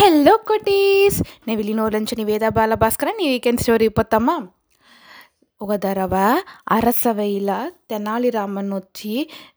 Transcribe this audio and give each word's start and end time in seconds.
Hello 0.00 0.36
cuties. 0.36 1.22
నేను 1.46 1.56
విలినూరు 1.56 1.94
నుంచి 1.94 2.16
నివేద 2.16 2.40
బాలభాస్కర 2.48 3.10
నీ 3.10 3.28
వీకెండ్ 3.28 3.60
స్టోరీ 3.60 3.88
పోతామా? 3.88 4.48
ఒక 5.62 5.74
దరవ 5.74 6.42
అరసవైల 6.70 7.70
తెనాలి 7.90 8.30
రామన్ 8.30 8.72
వచ్చి 8.72 9.14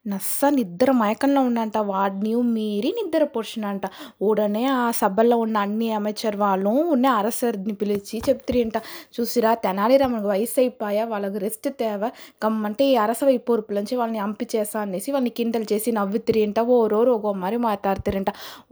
నస్స 0.08 0.40
నిద్ర 0.50 0.92
మయకంలో 0.92 1.42
ఉన్నంట 1.42 1.78
వాడిని 1.92 2.36
మీరి 2.56 2.90
నిద్ర 3.00 3.24
పొడిచినంట 3.26 3.86
ఉడనే 4.22 4.66
ఆ 4.66 4.92
సభల్లో 4.92 5.38
ఉన్న 5.38 5.58
అన్ని 5.58 5.92
అమెచర్ 5.92 6.38
వాళ్ళు 6.38 6.70
ఉన్న 6.94 7.08
అరసర్ని 7.20 7.74
పిలిచి 7.74 8.18
చెప్తురేంట. 8.30 8.78
చూసిరా 9.16 9.54
తెనాలి 9.66 9.98
రామన్ 9.98 10.26
వయసు 10.26 10.60
అయిపోయా 10.60 11.06
వాళ్ళకి 11.06 11.38
రెస్ట్ 11.38 11.70
తేవ? 11.80 12.04
గమ్మంటే 12.44 12.86
ఈ 12.86 12.96
అరసవై 12.96 13.38
పొరుపుల 13.38 13.76
నుంచి 13.76 13.96
వాళ్ళని 13.96 14.20
అంపిచేసా 14.20 14.80
అనేసి 14.80 15.12
వాళ్ళని 15.12 15.30
కిందలు 15.30 15.68
చేసి 15.74 15.92
నవ్వుతురేంట. 15.92 16.60
ఓ 16.76 16.88
రోరు 16.88 17.12
ఓ 17.26 17.34
మరి 17.44 17.58
మాట్లాడుతురంట. 17.68 18.30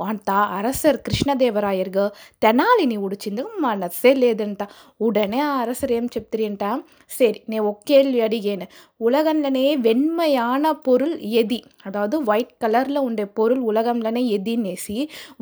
అంత 0.08 0.30
అరసర్ 0.58 0.98
కృష్ణదేవరాయర్గా 0.98 2.06
తెనాలిని 2.44 2.98
ఉడిచింది. 2.98 3.44
నస్సే 3.82 4.14
లేదంట. 4.14 4.62
ఉడనే 5.02 5.40
ఆ 5.40 5.52
అరసర్ 5.64 5.92
ఏం 5.92 6.06
చెప్తురేంట? 6.06 6.64
సరే 7.10 7.42
నేను 7.50 7.66
ఒకేళ్ళు 7.72 8.24
అడిగాను. 8.24 8.66
ఉలగన్ల 9.02 9.48
உலகம்லனே 9.54 9.70
வெண்மையான 9.86 10.66
பொருள் 10.86 11.14
எதி. 11.40 11.58
అదాదు 11.88 12.18
వైట్ 12.28 12.52
కలర్లో 12.64 13.00
ఉండే 13.08 13.24
పొరులు 13.38 13.64
ఉలగంలోనే 13.70 14.22
ఎదినేసి 14.36 14.96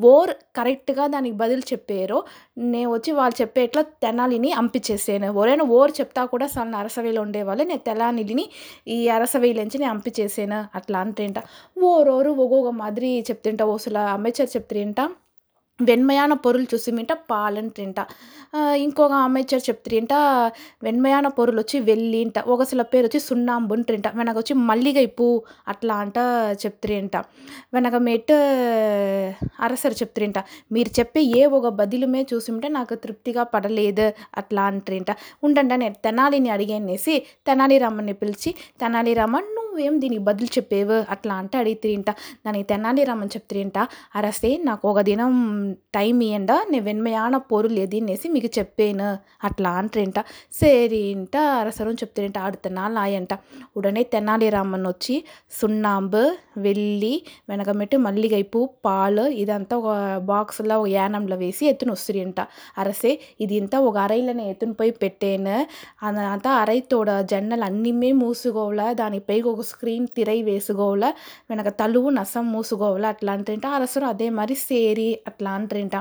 ఓర్ 0.09 0.31
కరెక్ట్గా 0.57 1.05
దానికి 1.07 1.35
బదులు 1.41 1.63
చెప్పారో 1.71 2.17
నేను 2.65 2.89
వచ్చి 2.93 3.11
వాళ్ళు 3.11 3.35
చెప్పే 3.41 3.63
ఇట్లా 3.63 3.83
తెనాలిని 4.03 4.51
అంపించేసాను 4.61 5.27
ఎవరైనా 5.31 5.65
ఓర్ 5.77 5.93
చెప్తా 5.99 6.23
కూడా 6.25 6.47
సన్న 6.47 6.81
అరసవేలు 6.81 7.21
ఉండేవాళ్ళు 7.25 7.65
నేను 7.65 7.83
తెలానిలిని 7.85 8.45
ఈ 8.89 8.99
అరసవేలంచి 9.09 9.79
నేను 9.79 9.93
అంపించేసాను 9.95 10.59
అట్లా 10.75 10.99
అంతేంట 10.99 11.39
ఓరోరు 11.87 12.33
ఒక్కొక్క 12.43 12.71
మాదిరి 12.79 13.11
చెప్తుంటా 13.29 13.65
ఓసుల 13.69 13.99
అంబేద్కర్ 14.15 14.53
చెప్తుంటా 14.55 15.05
వెన్మయాన 15.79 16.33
పొరులు 16.33 16.67
చూసిమింట 16.73 17.11
పాలని 17.31 17.69
తింట. 17.69 17.99
ఇంకొక 18.77 19.11
అమ్మేచర్ 19.11 19.63
చెప్తిరింట 19.69 20.13
వెన్మయాన 20.83 21.27
పొరులు 21.27 21.59
వచ్చి 21.61 21.79
వెళ్ళింట 21.79 22.39
ఒక 22.39 22.63
సిల 22.63 22.81
పేరు 22.81 23.05
వచ్చి 23.07 23.19
సున్నాంబుని 23.19 23.83
తింట. 23.83 24.07
వెనక 24.19 24.35
వచ్చి 24.37 24.53
మల్లిగై 24.69 25.05
పూ 25.19 25.27
అట్లా 25.67 25.95
అంట 25.95 26.17
చెప్తిరింట 26.65 27.17
వెనక 27.73 27.95
మేట్ 28.07 28.33
అరసరు 29.59 29.93
చెప్తిరింట 29.93 30.39
మీరు 30.71 30.91
చెప్పే 30.99 31.21
ఏ 31.21 31.45
ఒక 31.45 31.67
బదిలుమే 31.81 32.25
చూసిమింటే 32.33 32.67
నాకు 32.67 32.95
తృప్తిగా 32.95 33.43
పడలేదు 33.43 34.07
అట్లా 34.37 34.63
అంటారింట 34.63 35.11
ఉండండి 35.43 35.77
నేను 35.77 35.97
తెనాలిని 36.05 36.49
అడిగేసి 36.49 37.15
తెనాలి 37.47 37.77
రామన్ని 37.77 38.13
పిలిచి 38.13 38.55
తెనాలి 38.81 39.13
రామన్ 39.13 39.58
నువ్వేం 39.69 39.95
దీనికి 40.01 40.23
బదులు 40.27 40.49
చెప్పేవు? 40.57 40.95
అట్లా 41.13 41.33
అంటే 41.41 41.55
అడిగితిరింట. 41.57 42.09
దానికి 42.45 42.65
తెనాలి 42.71 43.03
రామన్ 43.09 43.29
చెప్తిరింట. 43.35 43.77
అరసే 44.15 44.51
నాకు 44.69 44.85
ఒక 44.91 44.99
దినం 45.09 45.33
టైం 45.95 46.21
ఇయ్యండ 46.27 46.51
నేను 46.71 46.83
వెన్మయాన 46.83 47.37
పొరులు 47.51 47.79
ఎదినేసి 47.85 48.27
మీకు 48.35 48.49
చెప్పాను. 48.59 49.09
అట్లా 49.43 49.71
అంటారింట. 49.81 50.19
సరేంట 50.61 51.35
అరసరం 51.61 51.93
చెప్తారింట. 52.01 52.37
ఆడు 52.45 52.57
తెనాలి 52.65 52.99
ఆయంట 53.05 53.33
ఉడనే 53.77 54.03
తెనాలి 54.13 54.49
రామన్ 54.49 54.87
వచ్చి 54.87 55.15
సున్నాంబు 55.59 56.23
వెళ్ళి 56.57 57.13
వెనకమెట్టు 57.49 57.97
మల్లిగైపు 57.97 58.59
పాలు 58.85 59.25
ఇదంతా 59.43 59.75
ఒక 59.81 59.91
బాక్స్లో 60.31 60.75
ఒక 60.81 60.87
యానంలో 60.97 61.35
వేసి 61.35 61.63
ఎత్తున 61.71 61.91
వస్తురింట 61.97 62.39
అరసే 62.77 63.11
ఇది 63.41 63.55
ఇంత 63.61 63.75
ఒక 63.89 63.97
అరైలనే 64.05 64.43
ఎత్తున 64.49 64.71
పోయి 64.81 64.93
పెట్టాను. 65.03 65.55
అంతా 66.31 66.51
అరైతోడ 66.61 67.09
జన్నలు 67.31 67.65
అన్నిమే 67.69 68.11
మూసుకోవాల? 68.21 68.81
దానిపై 68.93 69.37
ఒక 69.51 69.58
స్క్రీన్ 69.61 70.07
తిరై 70.07 70.41
వేసుకోవాల 70.41 71.05
వెనక 71.49 71.67
తలువు 71.79 72.09
నసం 72.09 72.51
మూసుకోవాల 72.51 73.05
అట్లా 73.05 73.33
అంటారింట 73.33 73.67
అరసరు 73.67 74.05
అదే 74.05 74.29
మరి 74.29 74.55
సేరి 74.55 75.09
అట్లా 75.27 75.51
అంటారింట 75.51 75.95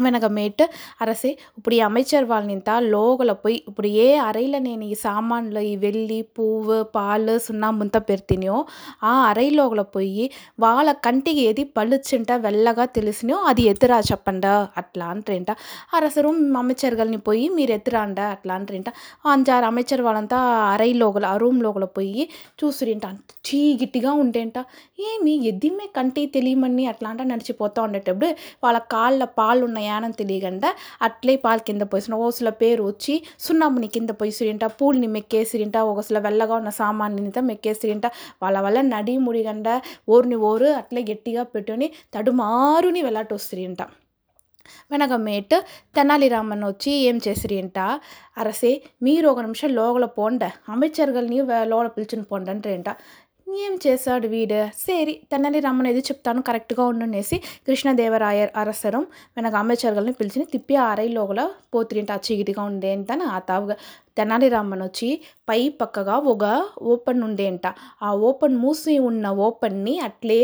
వెనక 0.00 0.24
మేట్ 0.30 0.62
అరసే 1.00 1.30
ఇప్పుడు 1.58 1.74
ఈ 1.74 1.80
అమెచర్ 1.80 2.24
వాళ్ళనింత 2.24 2.70
లోగల 2.90 3.32
పోయి 3.32 3.58
ఇప్పుడు 3.68 3.88
ఏ 3.98 4.08
అరైలో 4.18 4.58
నేను 4.58 4.84
ఈ 4.84 4.94
సామాన్లు 4.94 5.60
ఈ 5.60 5.76
వెల్లి 5.76 6.22
పువ్వు 6.38 6.82
పాలు 6.94 7.38
సున్నాంబుంత 7.38 7.96
పెర్తినో 8.08 8.56
ఆ 9.02 9.14
అరైలోగల 9.22 9.82
పోయి 9.94 10.26
వాళ్ళ 10.58 10.92
కంటికి 11.06 11.40
ఏది 11.40 11.64
పళ్ళుచ్చింట 11.76 12.32
వెల్లగా 12.40 12.84
తెలిసినో 12.84 13.36
అది 13.42 13.62
ఎత్తురా 13.62 14.00
చెప్పండ 14.10 14.46
అట్లా 14.76 15.06
అంటారింట 15.06 15.50
అరసరు 15.94 16.30
అమెచర్గల్ని 16.60 17.16
పోయి 17.18 17.48
మీరు 17.48 17.72
ఎత్తురాండ 17.72 18.20
అట్లా 18.34 18.54
అంటారింట 18.54 18.90
అంజారు 19.26 19.66
అమెచర్ 19.66 20.02
వాళ్ళంతా 20.02 20.38
అరైలోగల 20.72 21.26
ఆ 21.26 21.36
రూమ్ 21.36 21.60
లోగల 21.62 21.84
పోయి 21.96 22.22
చూసిరింట. 22.60 23.06
చీగిట్టిగా 23.46 24.12
ఉండేంట 24.12 24.58
ఏమి 25.04 25.32
ఎద్దిమ్మే 25.48 25.86
కంటి 25.96 26.22
తెలియమని 26.26 26.84
అట్లా 26.86 27.08
అంట 27.10 27.22
నడిచిపోతూ 27.22 27.78
ఉండేటప్పుడు 27.82 28.28
వాళ్ళ 28.64 28.78
కాళ్ళ 28.92 29.24
పాలు 29.38 29.62
ఉన్న 29.64 29.78
యానం 29.90 30.12
తెలియకుండా 30.18 30.70
అట్లే 31.02 31.34
పాలు 31.44 31.62
కింద 31.66 31.84
పోసిన 31.92 32.14
ఓసుల 32.22 32.50
పేరు 32.60 32.82
వచ్చి 32.84 33.14
సున్నాముని 33.40 33.88
కింద 33.90 34.10
పోసిరింట 34.20 34.64
పూల్ని 34.76 35.10
మెక్కేసిరింట 35.14 35.76
ఒకసుల 35.90 36.18
వెల్లగా 36.20 36.56
ఉన్న 36.56 36.72
సామాన్యంతా 36.78 37.42
మెక్కేసిరింట 37.44 38.06
వాళ్ళ 38.42 38.58
వల్ల 38.60 38.80
నడి 38.90 39.16
ముడిగండ 39.20 39.68
ఓరుని 40.10 40.38
ఓరు 40.44 40.70
అట్లే 40.74 41.02
గట్టిగా 41.10 41.44
పెట్టుని 41.50 41.88
తడుమారుని 42.14 43.02
వెళ్ళటొస్తురింట 43.02 43.82
వెనక 44.90 45.14
మేట్ 45.20 45.54
తెనాలి 45.94 46.26
రామన్ 46.28 46.64
వచ్చి 46.64 46.92
ఏం 47.06 47.16
చేసిరింట 47.26 47.78
అరసే 48.36 48.72
మీరు 49.02 49.26
ఒక 49.28 49.40
నిమిషం 49.40 49.70
లోగల 49.74 50.06
పోండ 50.16 50.44
అమిచర్గల్ని 50.68 51.38
లోగల 51.64 51.88
పిలిచిన 51.88 52.22
పోండి 52.30 52.50
అంటారంట 52.50 52.90
ఏం 53.58 53.74
చేశాడు 53.84 54.26
వీడు? 54.28 54.58
సరి 54.78 55.14
తెనాలి 55.30 55.60
రామన్ 55.60 55.88
ఏది 55.90 56.02
చెప్తాను 56.08 56.40
కరెక్ట్గా 56.48 56.84
ఉండనేసి 56.84 57.36
కృష్ణదేవరాయ 57.66 58.40
అరసరం 58.62 59.04
వెనక 59.36 59.54
అమ్మచర్గల్ని 59.54 60.12
పిలిచి 60.12 60.44
తిప్పి 60.52 60.74
ఆరై 60.86 61.08
లోగల 61.08 61.40
పోతిరింట 61.74 62.10
ఆ 62.12 62.20
చీగిటిగా 62.26 62.62
ఉండేంతని 62.62 63.24
ఆ 63.34 63.38
తావుగా 63.48 63.76
తెనాలి 64.16 64.48
రామన్ 64.48 64.82
వచ్చి 64.82 65.08
పై 65.48 65.68
పక్కగా 65.80 66.16
ఒక 66.32 66.44
ఓపెన్ 66.92 67.22
ఉండేంట 67.22 67.66
ఆ 68.02 68.10
ఓపెన్ 68.28 68.56
మూసి 68.56 68.94
ఉన్న 69.08 69.26
ఓపెన్ని 69.46 69.94
అట్లే 69.98 70.40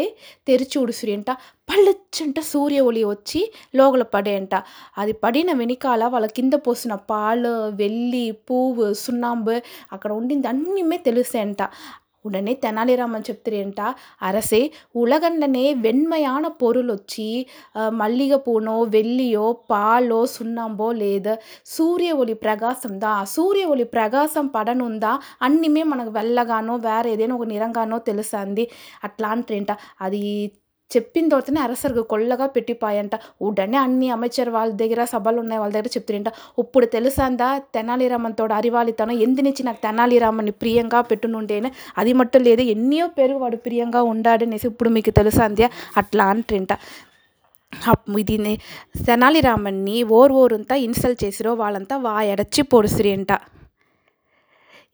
తెరిచి 0.49 0.79
ఉడిసిరింట 0.79 1.31
పళ్ళొచ్చంట 1.69 2.39
సూర్య 2.51 2.81
ఒలి 2.81 3.05
వచ్చి 3.05 3.41
లోగల 3.75 4.03
పడేంట. 4.15 4.55
అది 4.99 5.13
పడిన 5.23 5.51
వెనకాల 5.53 6.05
వాళ్ళ 6.07 6.27
కింద 6.37 6.55
పోసిన 6.67 6.95
పాలు 7.11 7.53
వెల్లి 7.81 8.25
పువ్వు 8.49 8.87
సున్నాంబు 8.95 9.57
అక్కడ 9.93 10.11
ఉండింది 10.13 10.49
అన్నీమే 10.49 10.99
తెలిసేంట. 11.09 11.61
உடனே 12.26 12.54
தெனாலிராமன் 12.64 13.26
చెప్తిరేంట 13.30 13.82
అరసే 14.22 14.62
ఉలగండనే 14.96 15.64
వెన్మయాన 15.82 16.46
పొరులొచ్చి 16.62 17.30
మల్లిగ 17.92 18.36
పూనో 18.38 18.76
వెల్లియో 18.88 19.46
పాలో 19.70 20.20
సున్నాంబో 20.26 20.90
లేదు 20.96 21.34
సూర్య 21.68 22.12
ఒలి 22.16 22.36
ప్రకాశం 22.44 22.94
దా 23.00 23.14
సూర్య 23.34 23.66
ఒలి 23.66 23.88
ప్రకాశం 23.94 24.48
పడనుందా 24.48 25.14
అన్నిమే 25.42 25.86
మనకు 25.86 26.12
వెళ్ళగానో 26.12 26.76
వేరే 26.82 27.12
ఏదైనా 27.12 27.36
ఒక 27.36 27.48
నిరంగానో 27.48 28.00
తెలుసంది 28.06 28.66
అట్లా 29.04 29.30
అంటారేంట 29.30 29.74
అది 30.02 30.24
చెప్పిన 30.91 31.29
తోటనే 31.29 31.61
అరసరుగు 31.61 32.03
కొల్లగా 32.03 32.47
పెట్టిపాయంట. 32.47 33.15
ఉడనే 33.43 33.77
అన్ని 33.77 34.09
అమెచర్ 34.11 34.51
వాళ్ళ 34.51 34.73
దగ్గర 34.73 35.05
సభలు 35.05 35.41
ఉన్నాయి 35.41 35.61
వాళ్ళ 35.61 35.73
దగ్గర 35.75 35.89
చెప్తుంట 35.97 36.29
ఇప్పుడు 36.59 36.87
తెలుసాందా? 36.87 37.49
తెనాలిరామన్ 37.59 38.35
తోడు 38.39 38.53
అరివాలితనం 38.53 39.17
ఎందునిచ్చి 39.27 39.65
నాకు 39.65 39.83
తెనాలిరామన్ని 39.83 40.53
ప్రియంగా 40.53 41.01
పెట్టునుండేనే. 41.01 41.73
అది 41.99 42.13
మట్టు 42.13 42.39
లేదు. 42.39 42.61
ఎన్నో 42.75 43.07
పేరు 43.19 43.35
వాడు 43.35 43.57
ప్రియంగా 43.57 44.03
ఉండాడనేసి 44.03 44.67
ఇప్పుడు 44.67 44.89
మీకు 44.89 45.11
తెలుసందా 45.11 45.69
అట్లా 45.97 46.25
అంటుంట. 46.25 46.73
ఇది 48.19 48.37
తెనాలి 49.07 49.41
రామన్ని 49.41 50.03
ఓర్ 50.19 50.33
ఓరంతా 50.33 50.75
ఇన్సల్ట్ 50.75 51.25
చేసిరో 51.25 51.55
వాళ్ళంతా 51.55 51.97
వాయడచ్చి 51.97 52.63
అంట 53.13 53.33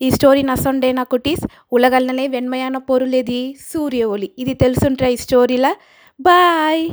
ఈ 0.03 0.11
స్టోరీ 0.11 0.43
నసొండేనా 0.43 1.03
కుటీస్. 1.03 1.45
ఉలగల్లనే 1.73 2.29
వెన్మయాన 2.29 2.77
పొరులేది 2.89 3.41
సూర్య 3.73 4.05
ఒలి 4.05 4.29
ఇది 4.39 4.55
తెలుసుంటారా 4.55 5.09
ఈ 5.09 5.17
స్టోరీలా. 5.17 5.73
బాయ్. 6.21 6.85